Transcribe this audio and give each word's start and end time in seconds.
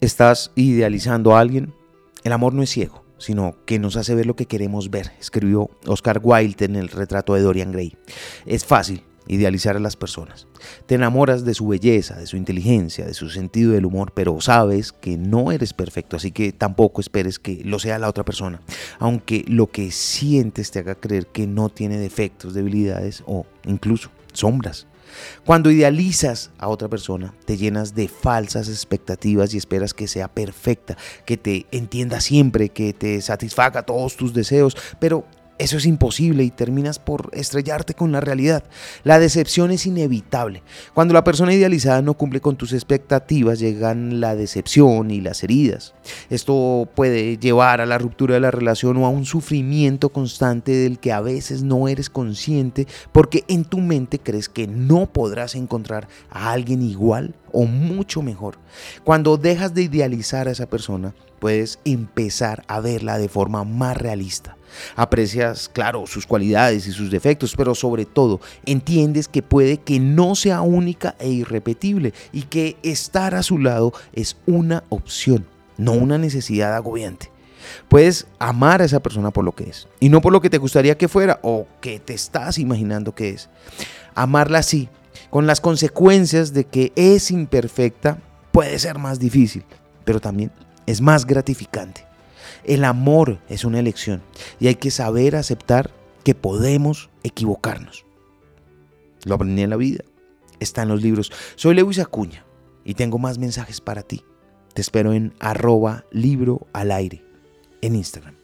¿Estás 0.00 0.50
idealizando 0.54 1.36
a 1.36 1.40
alguien? 1.40 1.74
El 2.24 2.32
amor 2.32 2.54
no 2.54 2.62
es 2.62 2.70
ciego, 2.70 3.04
sino 3.18 3.56
que 3.66 3.78
nos 3.78 3.96
hace 3.96 4.14
ver 4.14 4.24
lo 4.24 4.34
que 4.34 4.46
queremos 4.46 4.90
ver, 4.90 5.12
escribió 5.20 5.68
Oscar 5.86 6.20
Wilde 6.22 6.64
en 6.64 6.76
el 6.76 6.88
retrato 6.88 7.34
de 7.34 7.42
Dorian 7.42 7.70
Gray. 7.70 7.98
Es 8.46 8.64
fácil 8.64 9.04
idealizar 9.26 9.76
a 9.76 9.80
las 9.80 9.96
personas. 9.96 10.46
Te 10.86 10.96
enamoras 10.96 11.44
de 11.44 11.54
su 11.54 11.68
belleza, 11.68 12.16
de 12.16 12.26
su 12.26 12.36
inteligencia, 12.36 13.06
de 13.06 13.14
su 13.14 13.30
sentido 13.30 13.72
del 13.72 13.86
humor, 13.86 14.12
pero 14.14 14.40
sabes 14.40 14.92
que 14.92 15.16
no 15.16 15.52
eres 15.52 15.72
perfecto, 15.72 16.16
así 16.16 16.32
que 16.32 16.52
tampoco 16.52 17.00
esperes 17.00 17.38
que 17.38 17.62
lo 17.64 17.78
sea 17.78 17.98
la 17.98 18.08
otra 18.08 18.24
persona, 18.24 18.60
aunque 18.98 19.44
lo 19.46 19.68
que 19.68 19.90
sientes 19.90 20.70
te 20.70 20.80
haga 20.80 20.94
creer 20.94 21.26
que 21.26 21.46
no 21.46 21.68
tiene 21.68 21.98
defectos, 21.98 22.54
debilidades 22.54 23.22
o 23.26 23.46
incluso 23.64 24.10
sombras. 24.32 24.86
Cuando 25.44 25.70
idealizas 25.70 26.50
a 26.58 26.68
otra 26.68 26.88
persona, 26.88 27.34
te 27.44 27.56
llenas 27.56 27.94
de 27.94 28.08
falsas 28.08 28.68
expectativas 28.68 29.52
y 29.52 29.58
esperas 29.58 29.94
que 29.94 30.08
sea 30.08 30.28
perfecta, 30.28 30.96
que 31.24 31.36
te 31.36 31.66
entienda 31.72 32.20
siempre, 32.20 32.68
que 32.68 32.92
te 32.92 33.20
satisfaga 33.20 33.82
todos 33.82 34.16
tus 34.16 34.32
deseos, 34.32 34.76
pero 35.00 35.24
eso 35.60 35.76
es 35.76 35.84
imposible 35.84 36.42
y 36.42 36.50
terminas 36.50 36.98
por 36.98 37.28
estrellarte 37.34 37.92
con 37.92 38.12
la 38.12 38.22
realidad. 38.22 38.64
La 39.04 39.18
decepción 39.18 39.70
es 39.70 39.84
inevitable. 39.84 40.62
Cuando 40.94 41.12
la 41.12 41.22
persona 41.22 41.52
idealizada 41.52 42.00
no 42.00 42.14
cumple 42.14 42.40
con 42.40 42.56
tus 42.56 42.72
expectativas, 42.72 43.58
llegan 43.58 44.20
la 44.20 44.34
decepción 44.34 45.10
y 45.10 45.20
las 45.20 45.44
heridas. 45.44 45.94
Esto 46.30 46.88
puede 46.94 47.36
llevar 47.36 47.82
a 47.82 47.86
la 47.86 47.98
ruptura 47.98 48.34
de 48.34 48.40
la 48.40 48.50
relación 48.50 48.96
o 48.96 49.04
a 49.04 49.10
un 49.10 49.26
sufrimiento 49.26 50.08
constante 50.08 50.72
del 50.72 50.98
que 50.98 51.12
a 51.12 51.20
veces 51.20 51.62
no 51.62 51.88
eres 51.88 52.08
consciente 52.08 52.86
porque 53.12 53.44
en 53.46 53.66
tu 53.66 53.80
mente 53.80 54.18
crees 54.18 54.48
que 54.48 54.66
no 54.66 55.12
podrás 55.12 55.54
encontrar 55.54 56.08
a 56.30 56.52
alguien 56.52 56.80
igual 56.80 57.34
o 57.52 57.66
mucho 57.66 58.22
mejor. 58.22 58.56
Cuando 59.04 59.36
dejas 59.36 59.74
de 59.74 59.82
idealizar 59.82 60.48
a 60.48 60.52
esa 60.52 60.70
persona, 60.70 61.14
puedes 61.38 61.80
empezar 61.84 62.64
a 62.66 62.80
verla 62.80 63.18
de 63.18 63.28
forma 63.28 63.64
más 63.64 63.96
realista. 63.96 64.56
Aprecias, 64.96 65.68
claro, 65.68 66.06
sus 66.06 66.26
cualidades 66.26 66.86
y 66.86 66.92
sus 66.92 67.10
defectos, 67.10 67.54
pero 67.56 67.74
sobre 67.74 68.04
todo 68.04 68.40
entiendes 68.66 69.28
que 69.28 69.42
puede 69.42 69.78
que 69.78 70.00
no 70.00 70.34
sea 70.34 70.60
única 70.62 71.16
e 71.18 71.28
irrepetible 71.28 72.12
y 72.32 72.42
que 72.42 72.76
estar 72.82 73.34
a 73.34 73.42
su 73.42 73.58
lado 73.58 73.92
es 74.12 74.36
una 74.46 74.84
opción, 74.88 75.46
no 75.76 75.92
una 75.92 76.18
necesidad 76.18 76.74
agobiante. 76.74 77.30
Puedes 77.88 78.26
amar 78.38 78.82
a 78.82 78.84
esa 78.84 79.00
persona 79.00 79.30
por 79.30 79.44
lo 79.44 79.52
que 79.52 79.64
es 79.64 79.88
y 80.00 80.08
no 80.08 80.20
por 80.20 80.32
lo 80.32 80.40
que 80.40 80.50
te 80.50 80.58
gustaría 80.58 80.96
que 80.96 81.08
fuera 81.08 81.40
o 81.42 81.66
que 81.80 81.98
te 82.00 82.14
estás 82.14 82.58
imaginando 82.58 83.14
que 83.14 83.30
es. 83.30 83.48
Amarla 84.14 84.58
así, 84.58 84.88
con 85.30 85.46
las 85.46 85.60
consecuencias 85.60 86.52
de 86.52 86.64
que 86.64 86.92
es 86.96 87.30
imperfecta, 87.30 88.18
puede 88.52 88.78
ser 88.78 88.98
más 88.98 89.18
difícil, 89.18 89.64
pero 90.04 90.20
también 90.20 90.50
es 90.86 91.00
más 91.00 91.26
gratificante. 91.26 92.09
El 92.64 92.84
amor 92.84 93.38
es 93.48 93.64
una 93.64 93.78
elección 93.78 94.22
y 94.58 94.68
hay 94.68 94.76
que 94.76 94.90
saber 94.90 95.36
aceptar 95.36 95.90
que 96.24 96.34
podemos 96.34 97.10
equivocarnos. 97.22 98.04
Lo 99.24 99.34
aprendí 99.34 99.62
en 99.62 99.70
la 99.70 99.76
vida, 99.76 100.04
está 100.60 100.82
en 100.82 100.88
los 100.88 101.02
libros. 101.02 101.32
Soy 101.56 101.74
Lewis 101.74 101.98
Acuña 101.98 102.44
y 102.84 102.94
tengo 102.94 103.18
más 103.18 103.38
mensajes 103.38 103.80
para 103.80 104.02
ti. 104.02 104.24
Te 104.74 104.80
espero 104.80 105.12
en 105.12 105.34
arroba 105.40 106.04
libro 106.10 106.66
al 106.72 106.92
aire 106.92 107.24
en 107.82 107.96
Instagram. 107.96 108.39